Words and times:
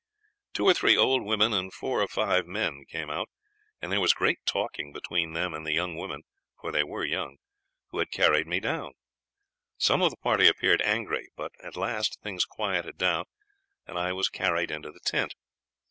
Two 0.53 0.65
or 0.65 0.73
three 0.73 0.97
old 0.97 1.23
women 1.23 1.53
and 1.53 1.71
four 1.71 2.01
or 2.01 2.07
five 2.07 2.47
men 2.47 2.85
came 2.89 3.11
out, 3.11 3.29
and 3.79 3.91
there 3.91 4.01
was 4.01 4.15
great 4.15 4.39
talking 4.47 4.91
between 4.91 5.33
them 5.33 5.53
and 5.53 5.63
the 5.63 5.73
young 5.75 5.95
women 5.95 6.23
for 6.59 6.71
they 6.71 6.83
were 6.83 7.05
young 7.05 7.37
who 7.91 7.99
had 7.99 8.09
carried 8.09 8.47
me 8.47 8.59
down. 8.59 8.93
Some 9.77 10.01
of 10.01 10.09
the 10.09 10.17
party 10.17 10.47
appeared 10.47 10.81
angry; 10.81 11.29
but 11.37 11.51
at 11.61 11.75
last 11.75 12.19
things 12.23 12.45
quieted 12.45 12.97
down, 12.97 13.25
and 13.85 13.99
I 13.99 14.11
was 14.11 14.27
carried 14.27 14.71
into 14.71 14.91
the 14.91 15.01
tent. 15.01 15.35